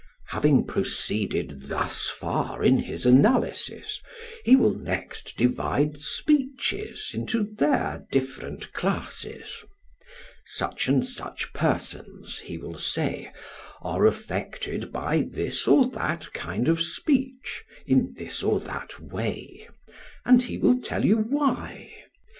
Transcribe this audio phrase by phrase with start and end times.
[0.29, 4.01] Having proceeded thus far in his analysis,
[4.43, 9.63] he will next divide speeches into their different classes:
[10.43, 13.31] 'Such and such persons,' he will say,
[13.83, 19.69] are affected by this or that kind of speech in this or that way,'
[20.25, 21.93] and he will tell you why.